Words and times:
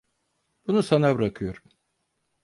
Bunu 0.67 0.83
sana 0.83 1.17
bırakıyorum. 1.19 1.63